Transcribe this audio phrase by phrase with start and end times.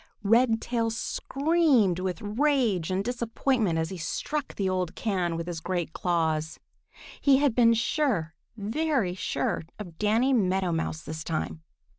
[0.23, 5.93] Redtail screamed with rage and disappointment as he struck the old can with his great
[5.93, 6.59] claws.
[7.21, 11.61] He had been sure, very sure of Danny Meadow Mouse this time!